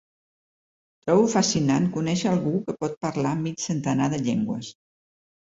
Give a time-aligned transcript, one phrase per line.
[1.03, 4.75] Trobo fascinant conèixer algú que pot parlar mig centenar de llengües.